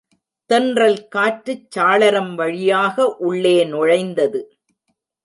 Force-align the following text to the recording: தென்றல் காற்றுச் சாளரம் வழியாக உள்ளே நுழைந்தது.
தென்றல் 0.49 1.07
காற்றுச் 1.07 1.67
சாளரம் 1.77 2.33
வழியாக 2.35 3.05
உள்ளே 3.19 3.65
நுழைந்தது. 3.65 4.41